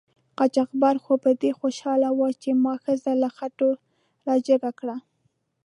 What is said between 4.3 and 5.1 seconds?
جګه کړه.